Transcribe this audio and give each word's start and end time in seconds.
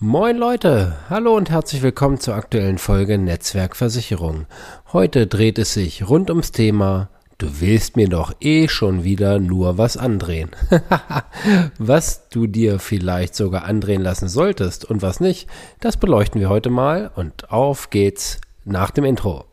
Moin 0.00 0.36
Leute, 0.36 0.96
hallo 1.08 1.36
und 1.36 1.50
herzlich 1.50 1.80
willkommen 1.80 2.18
zur 2.18 2.34
aktuellen 2.34 2.78
Folge 2.78 3.16
Netzwerkversicherung. 3.16 4.46
Heute 4.92 5.28
dreht 5.28 5.56
es 5.56 5.72
sich 5.72 6.08
rund 6.08 6.30
ums 6.30 6.50
Thema 6.50 7.10
Du 7.38 7.60
willst 7.60 7.96
mir 7.96 8.08
doch 8.08 8.34
eh 8.40 8.66
schon 8.66 9.04
wieder 9.04 9.38
nur 9.38 9.78
was 9.78 9.96
andrehen. 9.96 10.50
was 11.78 12.28
du 12.28 12.48
dir 12.48 12.80
vielleicht 12.80 13.36
sogar 13.36 13.64
andrehen 13.64 14.02
lassen 14.02 14.28
solltest 14.28 14.84
und 14.84 15.00
was 15.00 15.20
nicht, 15.20 15.48
das 15.78 15.96
beleuchten 15.96 16.40
wir 16.40 16.48
heute 16.48 16.70
mal 16.70 17.12
und 17.14 17.52
auf 17.52 17.90
geht's 17.90 18.40
nach 18.64 18.90
dem 18.90 19.04
Intro. 19.04 19.44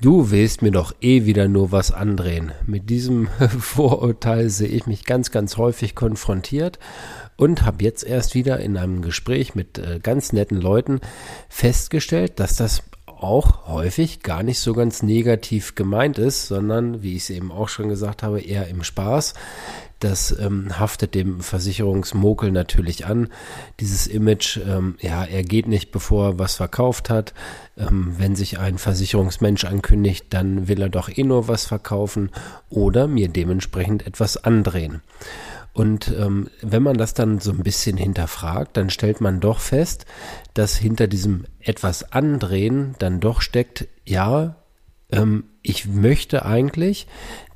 Du 0.00 0.30
willst 0.30 0.62
mir 0.62 0.70
doch 0.70 0.94
eh 1.02 1.26
wieder 1.26 1.46
nur 1.46 1.72
was 1.72 1.92
andrehen. 1.92 2.52
Mit 2.64 2.88
diesem 2.88 3.26
Vorurteil 3.58 4.48
sehe 4.48 4.68
ich 4.68 4.86
mich 4.86 5.04
ganz, 5.04 5.30
ganz 5.30 5.58
häufig 5.58 5.94
konfrontiert 5.94 6.78
und 7.36 7.66
habe 7.66 7.84
jetzt 7.84 8.04
erst 8.04 8.34
wieder 8.34 8.60
in 8.60 8.78
einem 8.78 9.02
Gespräch 9.02 9.54
mit 9.54 9.76
äh, 9.76 10.00
ganz 10.02 10.32
netten 10.32 10.58
Leuten 10.58 11.00
festgestellt, 11.50 12.40
dass 12.40 12.56
das 12.56 12.82
auch 13.06 13.66
häufig 13.68 14.22
gar 14.22 14.42
nicht 14.42 14.60
so 14.60 14.72
ganz 14.72 15.02
negativ 15.02 15.74
gemeint 15.74 16.18
ist, 16.18 16.48
sondern, 16.48 17.02
wie 17.02 17.16
ich 17.16 17.24
es 17.24 17.30
eben 17.30 17.52
auch 17.52 17.68
schon 17.68 17.90
gesagt 17.90 18.22
habe, 18.22 18.40
eher 18.40 18.68
im 18.68 18.82
Spaß. 18.82 19.34
Das 20.00 20.36
ähm, 20.38 20.78
haftet 20.78 21.14
dem 21.14 21.40
Versicherungsmokel 21.40 22.50
natürlich 22.50 23.04
an. 23.06 23.28
Dieses 23.80 24.06
Image, 24.06 24.58
ähm, 24.66 24.96
ja, 25.00 25.24
er 25.24 25.42
geht 25.42 25.68
nicht, 25.68 25.92
bevor 25.92 26.30
er 26.30 26.38
was 26.38 26.54
verkauft 26.54 27.10
hat. 27.10 27.34
Ähm, 27.76 28.14
wenn 28.16 28.34
sich 28.34 28.58
ein 28.58 28.78
Versicherungsmensch 28.78 29.66
ankündigt, 29.66 30.26
dann 30.30 30.68
will 30.68 30.80
er 30.80 30.88
doch 30.88 31.10
eh 31.14 31.22
nur 31.22 31.48
was 31.48 31.66
verkaufen 31.66 32.30
oder 32.70 33.06
mir 33.06 33.28
dementsprechend 33.28 34.06
etwas 34.06 34.38
andrehen. 34.38 35.02
Und 35.72 36.12
ähm, 36.18 36.48
wenn 36.62 36.82
man 36.82 36.96
das 36.96 37.14
dann 37.14 37.38
so 37.38 37.52
ein 37.52 37.62
bisschen 37.62 37.96
hinterfragt, 37.96 38.76
dann 38.76 38.90
stellt 38.90 39.20
man 39.20 39.38
doch 39.38 39.60
fest, 39.60 40.04
dass 40.54 40.76
hinter 40.76 41.06
diesem 41.06 41.44
etwas 41.60 42.12
andrehen 42.12 42.96
dann 42.98 43.20
doch 43.20 43.40
steckt, 43.40 43.86
ja, 44.04 44.56
ähm, 45.12 45.44
ich 45.62 45.86
möchte 45.86 46.44
eigentlich, 46.44 47.06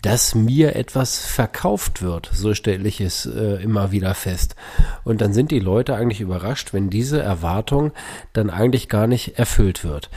dass 0.02 0.34
mir 0.34 0.76
etwas 0.76 1.24
verkauft 1.24 2.02
wird. 2.02 2.28
So 2.32 2.52
stelle 2.52 2.86
ich 2.86 3.00
es 3.00 3.24
äh, 3.24 3.62
immer 3.62 3.90
wieder 3.90 4.14
fest. 4.14 4.54
Und 5.02 5.22
dann 5.22 5.32
sind 5.32 5.50
die 5.50 5.60
Leute 5.60 5.94
eigentlich 5.94 6.20
überrascht, 6.20 6.74
wenn 6.74 6.90
diese 6.90 7.22
Erwartung 7.22 7.92
dann 8.34 8.50
eigentlich 8.50 8.90
gar 8.90 9.06
nicht 9.06 9.38
erfüllt 9.38 9.82
wird. 9.82 10.10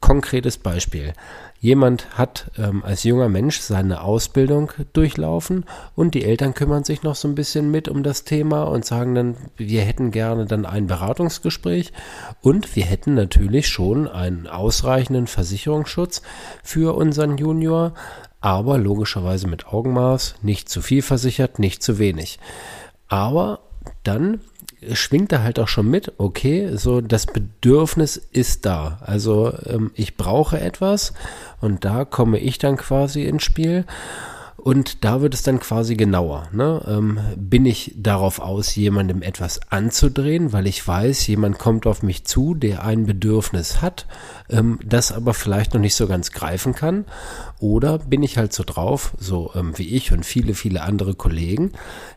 Konkretes 0.00 0.58
Beispiel. 0.58 1.12
Jemand 1.60 2.16
hat 2.16 2.52
ähm, 2.56 2.84
als 2.84 3.02
junger 3.02 3.28
Mensch 3.28 3.58
seine 3.60 4.02
Ausbildung 4.02 4.70
durchlaufen 4.92 5.64
und 5.96 6.14
die 6.14 6.24
Eltern 6.24 6.54
kümmern 6.54 6.84
sich 6.84 7.02
noch 7.02 7.16
so 7.16 7.26
ein 7.26 7.34
bisschen 7.34 7.70
mit 7.70 7.88
um 7.88 8.04
das 8.04 8.22
Thema 8.22 8.62
und 8.62 8.84
sagen 8.84 9.14
dann, 9.16 9.36
wir 9.56 9.82
hätten 9.82 10.12
gerne 10.12 10.46
dann 10.46 10.64
ein 10.64 10.86
Beratungsgespräch 10.86 11.92
und 12.42 12.76
wir 12.76 12.84
hätten 12.84 13.14
natürlich 13.14 13.66
schon 13.66 14.06
einen 14.06 14.46
ausreichenden 14.46 15.26
Versicherungsschutz 15.26 16.22
für 16.62 16.96
unseren 16.96 17.38
Junior, 17.38 17.94
aber 18.40 18.78
logischerweise 18.78 19.48
mit 19.48 19.66
Augenmaß, 19.66 20.36
nicht 20.42 20.68
zu 20.68 20.80
viel 20.80 21.02
versichert, 21.02 21.58
nicht 21.58 21.82
zu 21.82 21.98
wenig. 21.98 22.38
Aber 23.08 23.60
dann 24.04 24.40
schwingt 24.92 25.32
da 25.32 25.42
halt 25.42 25.58
auch 25.58 25.68
schon 25.68 25.90
mit, 25.90 26.12
okay, 26.18 26.76
so 26.76 27.00
das 27.00 27.26
Bedürfnis 27.26 28.16
ist 28.16 28.66
da. 28.66 28.98
Also 29.00 29.52
ähm, 29.66 29.90
ich 29.94 30.16
brauche 30.16 30.60
etwas 30.60 31.12
und 31.60 31.84
da 31.84 32.04
komme 32.04 32.38
ich 32.38 32.58
dann 32.58 32.76
quasi 32.76 33.24
ins 33.24 33.42
Spiel. 33.42 33.84
Und 34.60 35.04
da 35.04 35.20
wird 35.20 35.34
es 35.34 35.44
dann 35.44 35.60
quasi 35.60 35.94
genauer. 35.94 36.48
Ne? 36.52 36.82
Ähm, 36.88 37.20
bin 37.36 37.64
ich 37.64 37.94
darauf 37.96 38.40
aus, 38.40 38.74
jemandem 38.74 39.22
etwas 39.22 39.60
anzudrehen, 39.70 40.52
weil 40.52 40.66
ich 40.66 40.86
weiß, 40.86 41.28
jemand 41.28 41.60
kommt 41.60 41.86
auf 41.86 42.02
mich 42.02 42.24
zu, 42.24 42.54
der 42.54 42.84
ein 42.84 43.06
Bedürfnis 43.06 43.80
hat, 43.80 44.06
ähm, 44.50 44.80
das 44.84 45.12
aber 45.12 45.32
vielleicht 45.32 45.74
noch 45.74 45.80
nicht 45.80 45.94
so 45.94 46.08
ganz 46.08 46.32
greifen 46.32 46.74
kann? 46.74 47.04
Oder 47.60 47.98
bin 47.98 48.24
ich 48.24 48.36
halt 48.36 48.52
so 48.52 48.64
drauf, 48.66 49.14
so 49.16 49.52
ähm, 49.54 49.78
wie 49.78 49.94
ich 49.94 50.12
und 50.12 50.26
viele, 50.26 50.54
viele 50.54 50.82
andere 50.82 51.14
Kollegen, 51.14 51.70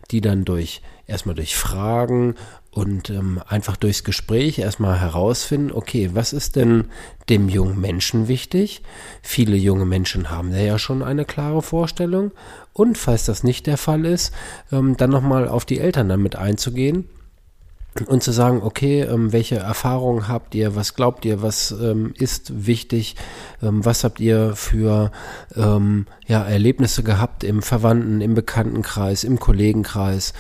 die 0.09 0.19
dann 0.19 0.43
durch 0.43 0.81
erstmal 1.11 1.35
durch 1.35 1.55
Fragen 1.55 2.35
und 2.71 3.09
ähm, 3.09 3.41
einfach 3.47 3.75
durchs 3.75 4.03
Gespräch 4.03 4.57
erstmal 4.59 4.99
herausfinden, 4.99 5.71
okay, 5.71 6.11
was 6.13 6.33
ist 6.33 6.55
denn 6.55 6.85
dem 7.29 7.49
jungen 7.49 7.79
Menschen 7.79 8.27
wichtig? 8.27 8.81
Viele 9.21 9.57
junge 9.57 9.85
Menschen 9.85 10.29
haben 10.29 10.55
ja 10.55 10.79
schon 10.79 11.03
eine 11.03 11.25
klare 11.25 11.61
Vorstellung. 11.61 12.31
Und 12.73 12.97
falls 12.97 13.25
das 13.25 13.43
nicht 13.43 13.67
der 13.67 13.77
Fall 13.77 14.05
ist, 14.05 14.33
ähm, 14.71 14.95
dann 14.97 15.09
nochmal 15.09 15.47
auf 15.47 15.65
die 15.65 15.79
Eltern 15.79 16.09
damit 16.09 16.37
einzugehen 16.37 17.09
und 18.07 18.23
zu 18.23 18.31
sagen, 18.31 18.61
okay, 18.63 19.01
ähm, 19.01 19.33
welche 19.33 19.57
Erfahrungen 19.57 20.29
habt 20.29 20.55
ihr, 20.55 20.75
was 20.75 20.95
glaubt 20.95 21.25
ihr, 21.25 21.41
was 21.41 21.71
ähm, 21.71 22.13
ist 22.17 22.65
wichtig, 22.65 23.17
ähm, 23.61 23.83
was 23.83 24.05
habt 24.05 24.21
ihr 24.21 24.55
für 24.55 25.11
ja, 26.31 26.45
Erlebnisse 26.45 27.03
gehabt 27.03 27.43
im 27.43 27.61
Verwandten, 27.61 28.21
im 28.21 28.35
Bekanntenkreis, 28.35 29.25
im 29.25 29.37
Kollegenkreis, 29.37 30.31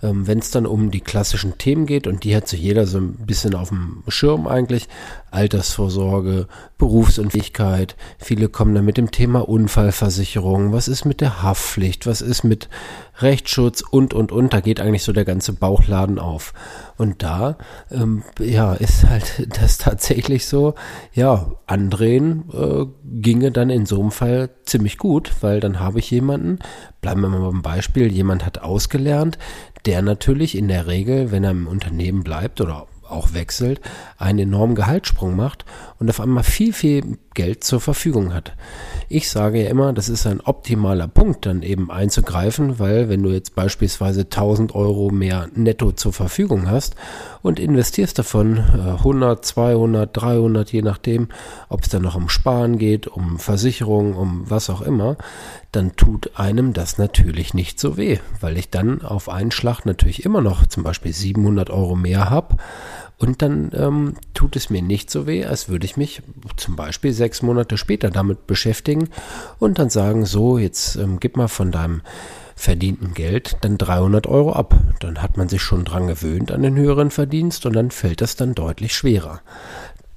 ähm, 0.00 0.28
wenn 0.28 0.38
es 0.38 0.52
dann 0.52 0.64
um 0.64 0.92
die 0.92 1.00
klassischen 1.00 1.58
Themen 1.58 1.86
geht 1.86 2.06
und 2.06 2.22
die 2.22 2.36
hat 2.36 2.46
sich 2.46 2.60
jeder 2.60 2.86
so 2.86 2.98
ein 2.98 3.14
bisschen 3.26 3.56
auf 3.56 3.70
dem 3.70 4.04
Schirm 4.06 4.46
eigentlich, 4.46 4.86
Altersvorsorge, 5.32 6.46
Berufsunfähigkeit, 6.78 7.96
viele 8.18 8.48
kommen 8.48 8.76
dann 8.76 8.84
mit 8.84 8.96
dem 8.96 9.10
Thema 9.10 9.40
Unfallversicherung, 9.48 10.72
was 10.72 10.86
ist 10.86 11.04
mit 11.04 11.20
der 11.20 11.42
Haftpflicht, 11.42 12.06
was 12.06 12.20
ist 12.20 12.44
mit 12.44 12.68
Rechtsschutz? 13.18 13.82
Und, 13.82 14.14
und, 14.14 14.32
und, 14.32 14.52
da 14.52 14.60
geht 14.60 14.80
eigentlich 14.80 15.02
so 15.02 15.12
der 15.12 15.24
ganze 15.24 15.52
Bauchladen 15.52 16.18
auf. 16.18 16.52
Und 16.96 17.22
da, 17.22 17.58
ähm, 17.90 18.22
ja, 18.38 18.74
ist 18.74 19.08
halt 19.08 19.46
das 19.60 19.78
tatsächlich 19.78 20.46
so, 20.46 20.74
ja, 21.12 21.52
andrehen 21.66 22.44
äh, 22.52 22.86
ginge 23.20 23.52
dann 23.52 23.70
in 23.70 23.86
so 23.86 24.00
einem 24.00 24.10
Fall 24.10 24.50
ziemlich 24.64 24.98
gut, 24.98 25.39
weil 25.42 25.60
dann 25.60 25.80
habe 25.80 25.98
ich 25.98 26.10
jemanden, 26.10 26.58
bleiben 27.00 27.20
wir 27.20 27.28
mal 27.28 27.50
beim 27.50 27.62
Beispiel, 27.62 28.10
jemand 28.10 28.44
hat 28.44 28.58
ausgelernt, 28.62 29.38
der 29.86 30.02
natürlich 30.02 30.56
in 30.56 30.68
der 30.68 30.86
Regel, 30.86 31.30
wenn 31.30 31.44
er 31.44 31.52
im 31.52 31.66
Unternehmen 31.66 32.22
bleibt 32.22 32.60
oder 32.60 32.86
auch 33.08 33.34
wechselt, 33.34 33.80
einen 34.18 34.40
enormen 34.40 34.74
Gehaltssprung 34.74 35.36
macht 35.36 35.64
und 35.98 36.08
auf 36.08 36.20
einmal 36.20 36.44
viel, 36.44 36.72
viel 36.72 37.18
Geld 37.40 37.64
zur 37.64 37.80
Verfügung 37.80 38.34
hat. 38.34 38.52
Ich 39.08 39.30
sage 39.30 39.64
ja 39.64 39.70
immer, 39.70 39.94
das 39.94 40.10
ist 40.10 40.26
ein 40.26 40.42
optimaler 40.42 41.08
Punkt, 41.08 41.46
dann 41.46 41.62
eben 41.62 41.90
einzugreifen, 41.90 42.78
weil 42.78 43.08
wenn 43.08 43.22
du 43.22 43.30
jetzt 43.30 43.54
beispielsweise 43.54 44.20
1000 44.20 44.74
Euro 44.74 45.08
mehr 45.08 45.48
netto 45.54 45.92
zur 45.92 46.12
Verfügung 46.12 46.70
hast 46.70 46.96
und 47.40 47.58
investierst 47.58 48.18
davon 48.18 48.58
100, 48.58 49.42
200, 49.42 50.10
300, 50.14 50.70
je 50.70 50.82
nachdem, 50.82 51.28
ob 51.70 51.82
es 51.82 51.88
dann 51.88 52.02
noch 52.02 52.14
um 52.14 52.28
Sparen 52.28 52.76
geht, 52.76 53.06
um 53.06 53.38
Versicherung, 53.38 54.12
um 54.16 54.50
was 54.50 54.68
auch 54.68 54.82
immer, 54.82 55.16
dann 55.72 55.96
tut 55.96 56.32
einem 56.34 56.74
das 56.74 56.98
natürlich 56.98 57.54
nicht 57.54 57.80
so 57.80 57.96
weh, 57.96 58.18
weil 58.42 58.58
ich 58.58 58.68
dann 58.68 59.00
auf 59.00 59.30
einen 59.30 59.50
Schlag 59.50 59.86
natürlich 59.86 60.26
immer 60.26 60.42
noch 60.42 60.66
zum 60.66 60.82
Beispiel 60.82 61.14
700 61.14 61.70
Euro 61.70 61.96
mehr 61.96 62.28
habe 62.28 62.58
und 63.20 63.42
dann 63.42 63.70
ähm, 63.74 64.14
tut 64.32 64.56
es 64.56 64.70
mir 64.70 64.80
nicht 64.80 65.10
so 65.10 65.26
weh, 65.26 65.44
als 65.44 65.68
würde 65.68 65.84
ich 65.84 65.98
mich 65.98 66.22
zum 66.56 66.74
Beispiel 66.74 67.12
sechs 67.12 67.42
Monate 67.42 67.76
später 67.76 68.10
damit 68.10 68.46
beschäftigen 68.46 69.10
und 69.58 69.78
dann 69.78 69.90
sagen, 69.90 70.24
so, 70.24 70.56
jetzt 70.56 70.96
ähm, 70.96 71.20
gib 71.20 71.36
mal 71.36 71.48
von 71.48 71.70
deinem 71.70 72.00
verdienten 72.56 73.12
Geld 73.12 73.58
dann 73.60 73.76
300 73.76 74.26
Euro 74.26 74.52
ab. 74.52 74.74
Dann 75.00 75.22
hat 75.22 75.36
man 75.36 75.48
sich 75.50 75.62
schon 75.62 75.84
dran 75.84 76.06
gewöhnt 76.06 76.50
an 76.50 76.62
den 76.62 76.76
höheren 76.76 77.10
Verdienst 77.10 77.66
und 77.66 77.74
dann 77.74 77.90
fällt 77.90 78.22
das 78.22 78.36
dann 78.36 78.54
deutlich 78.54 78.94
schwerer. 78.94 79.40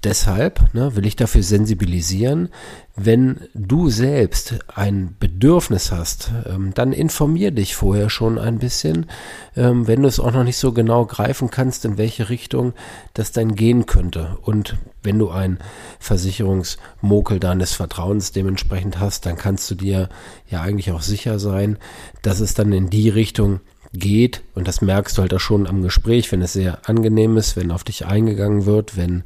Deshalb 0.04 0.74
ne, 0.74 0.96
will 0.96 1.06
ich 1.06 1.16
dafür 1.16 1.44
sensibilisieren, 1.44 2.50
wenn 2.96 3.48
du 3.54 3.90
selbst 3.90 4.56
ein 4.68 5.16
Bedürfnis 5.18 5.92
hast, 5.92 6.32
ähm, 6.46 6.74
dann 6.74 6.92
informier 6.92 7.52
dich 7.52 7.76
vorher 7.76 8.10
schon 8.10 8.38
ein 8.38 8.60
bisschen, 8.60 9.08
ähm, 9.56 9.88
wenn 9.88 10.02
du 10.02 10.08
es 10.08 10.20
auch 10.20 10.34
noch 10.34 10.44
nicht 10.44 10.58
so 10.58 10.74
genau 10.74 11.06
greifen 11.06 11.50
kannst, 11.50 11.86
in 11.86 11.98
welche 11.98 12.30
Richtung 12.30 12.74
das 13.14 13.32
dann 13.32 13.56
gehen 13.56 13.86
könnte. 13.86 14.38
Und 14.42 14.76
wenn 15.04 15.18
du 15.18 15.30
ein 15.30 15.58
Versicherungsmokel 16.00 17.40
deines 17.40 17.74
Vertrauens 17.74 18.34
dementsprechend 18.34 19.00
hast, 19.00 19.26
dann 19.26 19.38
kannst 19.38 19.72
du 19.72 19.76
dir 19.76 20.10
ja 20.50 20.62
eigentlich 20.62 20.92
auch 20.92 21.02
sicher 21.02 21.40
sein, 21.40 21.78
dass 22.22 22.42
es 22.42 22.54
dann 22.54 22.74
in 22.74 22.90
die 22.90 23.10
Richtung 23.10 23.62
geht, 23.94 24.42
und 24.56 24.68
das 24.68 24.82
merkst 24.82 25.18
du 25.18 25.22
halt 25.22 25.34
auch 25.34 25.40
schon 25.40 25.68
am 25.68 25.84
Gespräch, 25.84 26.32
wenn 26.32 26.42
es 26.42 26.54
sehr 26.54 26.90
angenehm 26.90 27.38
ist, 27.38 27.56
wenn 27.56 27.72
auf 27.72 27.84
dich 27.84 28.06
eingegangen 28.06 28.66
wird, 28.66 28.98
wenn 28.98 29.24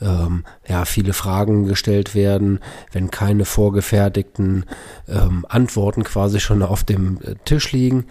ähm, 0.00 0.44
ja 0.68 0.84
viele 0.84 1.14
Fragen 1.14 1.64
gestellt 1.64 2.14
werden, 2.14 2.60
wenn 2.92 3.10
keine 3.10 3.46
vorgefertigten 3.46 4.66
ähm, 5.08 5.46
Antworten 5.48 6.04
quasi 6.04 6.38
schon 6.38 6.62
auf 6.62 6.84
dem 6.84 7.18
äh, 7.22 7.34
Tisch 7.46 7.72
liegen, 7.72 8.06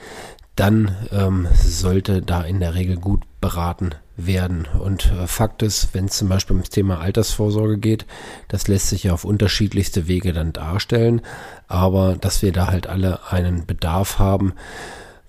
dann 0.56 0.96
ähm, 1.12 1.48
sollte 1.54 2.22
da 2.22 2.42
in 2.42 2.60
der 2.60 2.76
Regel 2.76 2.98
gut 2.98 3.22
beraten 3.40 3.92
werden. 4.18 4.68
Und 4.80 5.12
äh, 5.12 5.28
Fakt 5.28 5.62
ist, 5.62 5.94
wenn 5.94 6.06
es 6.06 6.18
zum 6.18 6.28
Beispiel 6.28 6.56
ums 6.56 6.70
Thema 6.70 7.00
Altersvorsorge 7.00 7.78
geht, 7.78 8.06
das 8.48 8.68
lässt 8.68 8.90
sich 8.90 9.04
ja 9.04 9.14
auf 9.14 9.26
unterschiedlichste 9.26 10.08
Wege 10.08 10.34
dann 10.34 10.54
darstellen, 10.54 11.22
aber 11.68 12.18
dass 12.20 12.42
wir 12.42 12.52
da 12.52 12.68
halt 12.68 12.88
alle 12.88 13.32
einen 13.32 13.66
Bedarf 13.66 14.20
haben, 14.20 14.54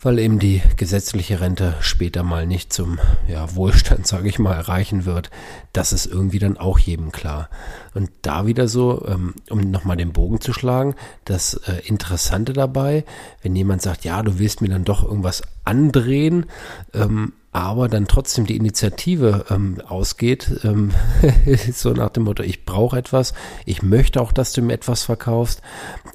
weil 0.02 0.19
eben 0.19 0.38
die 0.38 0.62
gesetzliche 0.76 1.41
Rente 1.41 1.75
später 1.81 2.23
mal 2.23 2.47
nicht 2.47 2.73
zum 2.73 2.99
ja, 3.29 3.55
Wohlstand, 3.55 4.06
sage 4.06 4.29
ich 4.29 4.38
mal, 4.38 4.55
erreichen 4.55 5.05
wird. 5.05 5.31
Das 5.73 5.93
ist 5.93 6.06
irgendwie 6.06 6.38
dann 6.38 6.56
auch 6.56 6.79
jedem 6.79 7.12
klar. 7.12 7.50
Und 7.94 8.11
da 8.23 8.47
wieder 8.47 8.69
so, 8.69 9.06
ähm, 9.06 9.35
um 9.50 9.61
nochmal 9.61 9.97
den 9.97 10.12
Bogen 10.12 10.41
zu 10.41 10.52
schlagen, 10.52 10.94
das 11.25 11.55
äh, 11.55 11.87
Interessante 11.87 12.52
dabei, 12.52 13.05
wenn 13.43 13.55
jemand 13.55 13.82
sagt, 13.82 14.05
ja, 14.05 14.23
du 14.23 14.38
willst 14.38 14.62
mir 14.62 14.69
dann 14.69 14.85
doch 14.85 15.05
irgendwas 15.05 15.43
andrehen, 15.64 16.47
ähm, 16.94 17.32
aber 17.52 17.88
dann 17.88 18.06
trotzdem 18.06 18.47
die 18.47 18.56
Initiative 18.56 19.47
ähm, 19.50 19.81
ausgeht, 19.87 20.61
ähm, 20.62 20.93
so 21.73 21.93
nach 21.93 22.11
dem 22.11 22.25
Motto, 22.25 22.43
ich 22.43 22.64
brauche 22.64 22.97
etwas, 22.97 23.35
ich 23.67 23.82
möchte 23.82 24.20
auch, 24.20 24.32
dass 24.32 24.52
du 24.52 24.62
mir 24.62 24.75
etwas 24.75 25.02
verkaufst, 25.02 25.61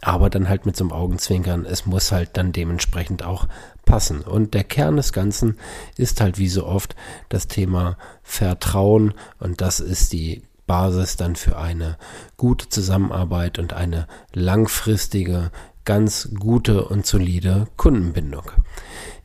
aber 0.02 0.30
dann 0.30 0.48
halt 0.48 0.66
mit 0.66 0.78
so 0.78 0.86
einem 0.86 0.94
Augenzwinkern, 0.94 1.66
es 1.66 1.86
muss 1.86 2.12
halt 2.12 2.32
dann 2.34 2.54
dementsprechend 2.54 3.24
auch 3.24 3.48
passen. 3.86 4.22
Und 4.22 4.54
der 4.54 4.64
Kern 4.64 4.98
des 4.98 5.14
Ganzen 5.14 5.58
ist 5.98 6.22
halt 6.22 6.38
wie 6.38 6.48
so 6.48 6.66
oft 6.66 6.96
das 7.30 7.48
Thema 7.48 7.98
Vertrauen 8.24 9.14
und 9.40 9.62
das 9.62 9.80
ist 9.80 10.14
die 10.14 10.44
Basis 10.68 11.16
dann 11.16 11.36
für 11.36 11.58
eine 11.58 11.98
gute 12.38 12.70
Zusammenarbeit 12.70 13.60
und 13.60 13.74
eine 13.74 14.08
langfristige, 14.34 15.52
ganz 15.86 16.30
gute 16.38 16.86
und 16.86 17.06
solide 17.06 17.68
Kundenbindung. 17.78 18.52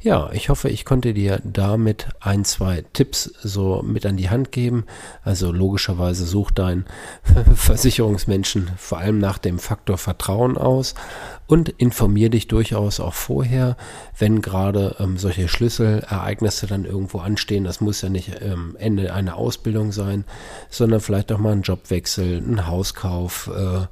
Ja, 0.02 0.30
ich 0.32 0.48
hoffe, 0.48 0.70
ich 0.70 0.86
konnte 0.86 1.12
dir 1.12 1.42
damit 1.44 2.08
ein, 2.20 2.46
zwei 2.46 2.84
Tipps 2.94 3.24
so 3.42 3.82
mit 3.82 4.06
an 4.06 4.16
die 4.16 4.30
Hand 4.30 4.50
geben. 4.50 4.84
Also 5.24 5.52
logischerweise 5.52 6.24
such 6.24 6.52
deinen 6.52 6.86
Versicherungsmenschen 7.54 8.70
vor 8.78 8.96
allem 8.96 9.18
nach 9.18 9.36
dem 9.36 9.58
Faktor 9.58 9.98
Vertrauen 9.98 10.56
aus 10.56 10.94
und 11.46 11.68
informier 11.68 12.30
dich 12.30 12.48
durchaus 12.48 12.98
auch 12.98 13.12
vorher, 13.12 13.76
wenn 14.18 14.40
gerade 14.40 14.96
ähm, 15.00 15.18
solche 15.18 15.48
Schlüsselereignisse 15.48 16.66
dann 16.66 16.86
irgendwo 16.86 17.18
anstehen. 17.18 17.64
Das 17.64 17.82
muss 17.82 18.00
ja 18.00 18.08
nicht 18.08 18.40
ähm, 18.40 18.76
Ende 18.78 19.12
einer 19.12 19.36
Ausbildung 19.36 19.92
sein, 19.92 20.24
sondern 20.70 21.00
vielleicht 21.00 21.30
auch 21.30 21.38
mal 21.38 21.52
ein 21.52 21.62
Jobwechsel, 21.62 22.38
ein 22.38 22.66
Hauskauf, 22.66 23.50
äh, 23.54 23.86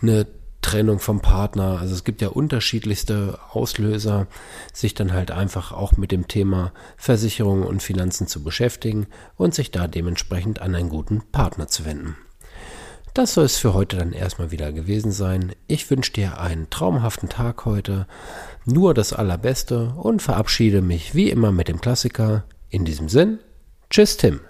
eine 0.00 0.26
Trennung 0.62 0.98
vom 0.98 1.20
Partner. 1.20 1.78
Also 1.80 1.94
es 1.94 2.04
gibt 2.04 2.22
ja 2.22 2.28
unterschiedlichste 2.28 3.38
Auslöser, 3.52 4.26
sich 4.72 4.94
dann 4.94 5.12
halt 5.12 5.30
einfach 5.30 5.72
auch 5.72 5.96
mit 5.96 6.12
dem 6.12 6.28
Thema 6.28 6.72
Versicherung 6.96 7.62
und 7.62 7.82
Finanzen 7.82 8.26
zu 8.26 8.42
beschäftigen 8.42 9.06
und 9.36 9.54
sich 9.54 9.70
da 9.70 9.88
dementsprechend 9.88 10.60
an 10.60 10.74
einen 10.74 10.88
guten 10.88 11.22
Partner 11.32 11.68
zu 11.68 11.84
wenden. 11.84 12.16
Das 13.14 13.34
soll 13.34 13.44
es 13.44 13.58
für 13.58 13.74
heute 13.74 13.96
dann 13.96 14.12
erstmal 14.12 14.52
wieder 14.52 14.72
gewesen 14.72 15.10
sein. 15.10 15.52
Ich 15.66 15.90
wünsche 15.90 16.12
dir 16.12 16.38
einen 16.38 16.70
traumhaften 16.70 17.28
Tag 17.28 17.64
heute, 17.64 18.06
nur 18.64 18.94
das 18.94 19.12
Allerbeste 19.12 19.94
und 19.96 20.22
verabschiede 20.22 20.80
mich 20.80 21.14
wie 21.14 21.30
immer 21.30 21.50
mit 21.50 21.68
dem 21.68 21.80
Klassiker. 21.80 22.44
In 22.68 22.84
diesem 22.84 23.08
Sinn, 23.08 23.40
tschüss 23.90 24.16
Tim. 24.16 24.40